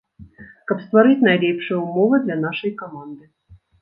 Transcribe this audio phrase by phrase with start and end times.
[0.69, 3.23] Каб стварыць найлепшыя умовы для нашай каманды.